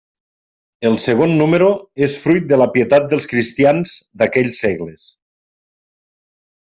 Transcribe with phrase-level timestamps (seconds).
[0.89, 1.67] El segon número
[2.07, 3.93] és fruit de la pietat dels cristians
[4.23, 5.05] d'aquells segles.